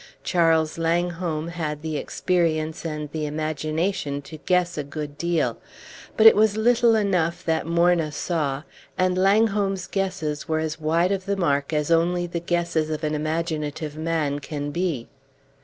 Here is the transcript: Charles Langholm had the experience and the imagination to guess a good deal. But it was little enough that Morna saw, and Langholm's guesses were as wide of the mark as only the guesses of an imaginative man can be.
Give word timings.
Charles 0.23 0.79
Langholm 0.79 1.49
had 1.49 1.83
the 1.83 1.95
experience 1.95 2.85
and 2.85 3.11
the 3.11 3.27
imagination 3.27 4.23
to 4.23 4.37
guess 4.37 4.75
a 4.75 4.83
good 4.83 5.15
deal. 5.15 5.59
But 6.17 6.25
it 6.25 6.35
was 6.35 6.57
little 6.57 6.95
enough 6.95 7.45
that 7.45 7.67
Morna 7.67 8.11
saw, 8.11 8.63
and 8.97 9.15
Langholm's 9.15 9.85
guesses 9.85 10.47
were 10.47 10.57
as 10.57 10.81
wide 10.81 11.11
of 11.11 11.25
the 11.27 11.37
mark 11.37 11.71
as 11.71 11.91
only 11.91 12.25
the 12.25 12.39
guesses 12.39 12.89
of 12.89 13.03
an 13.03 13.13
imaginative 13.13 13.95
man 13.95 14.39
can 14.39 14.71
be. 14.71 15.07